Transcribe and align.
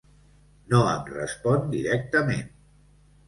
No 0.73 0.79
em 0.93 1.03
respon 1.09 1.69
directament. 1.75 2.43